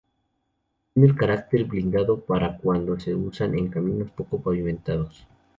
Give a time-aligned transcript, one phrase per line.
[0.95, 5.27] Tiene el cárter blindado para cuando se usa en caminos poco pavimentados.